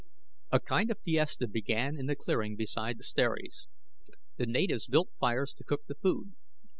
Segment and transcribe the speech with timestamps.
[0.49, 3.67] A kind of fiesta began in the clearing beside the Ceres.
[4.37, 6.33] The natives built fires to cook the food.